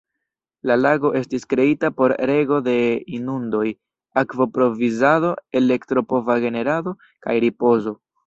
[0.69, 2.73] La lago estis kreita por rego de
[3.17, 3.67] inundoj,
[4.23, 5.29] akvo-provizado,
[5.61, 6.95] elektro-pova generado,
[7.27, 7.95] kaj ripozo.